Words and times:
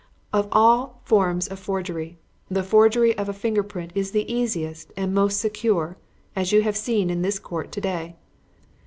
Of 0.33 0.47
all 0.51 0.99
forms 1.03 1.47
of 1.47 1.59
forgery, 1.59 2.17
the 2.49 2.63
forgery 2.63 3.15
of 3.19 3.29
a 3.29 3.33
finger 3.33 3.61
print 3.61 3.91
is 3.93 4.09
the 4.09 4.25
easiest 4.33 4.91
and 4.97 5.13
most 5.13 5.39
secure, 5.39 5.95
as 6.35 6.51
you 6.51 6.63
have 6.63 6.75
seen 6.75 7.11
in 7.11 7.21
this 7.21 7.37
court 7.37 7.71
to 7.73 7.81
day. 7.81 8.15